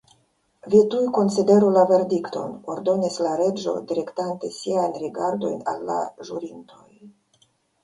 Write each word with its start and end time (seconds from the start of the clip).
"Vi 0.75 0.79
tuj 0.93 1.01
konsideru 1.17 1.67
la 1.75 1.83
verdikton," 1.91 2.55
ordonis 2.77 3.19
la 3.27 3.35
Reĝo, 3.43 3.75
direktante 3.93 4.53
siajn 4.57 4.99
rigardojn 5.05 5.63
al 5.75 5.87
la 5.93 6.01
ĵurintoj. 6.31 6.85